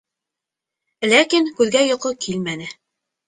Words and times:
Ләкин 1.11 1.51
күҙгә 1.59 1.83
йоҡо 1.91 2.13
килмәне. 2.27 2.73